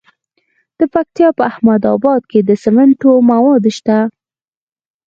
د 0.79 0.81
پکتیا 0.93 1.29
په 1.37 1.43
احمد 1.51 1.81
اباد 1.95 2.21
کې 2.31 2.39
د 2.43 2.51
سمنټو 2.63 3.11
مواد 3.29 3.63
شته. 3.77 3.97